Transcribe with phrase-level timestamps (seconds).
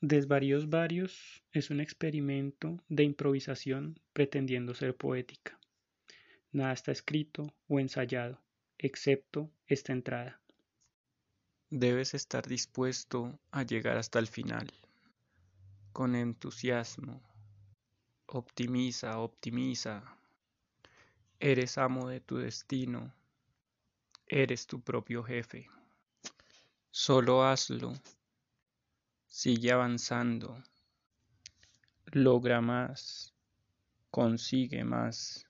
[0.00, 5.58] Desvaríos Varios es un experimento de improvisación pretendiendo ser poética.
[6.52, 8.40] Nada está escrito o ensayado,
[8.78, 10.40] excepto esta entrada.
[11.68, 14.72] Debes estar dispuesto a llegar hasta el final.
[15.92, 17.20] Con entusiasmo.
[18.26, 20.16] Optimiza, optimiza.
[21.40, 23.12] Eres amo de tu destino.
[24.28, 25.68] Eres tu propio jefe.
[26.92, 27.94] Solo hazlo.
[29.28, 30.62] Sigue avanzando.
[32.06, 33.34] Logra más.
[34.10, 35.46] Consigue más.